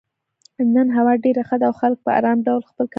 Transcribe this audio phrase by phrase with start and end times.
[0.75, 2.89] نن هوا ډېره ښه ده او خلک په ارام ډول خپل کارونه کوي.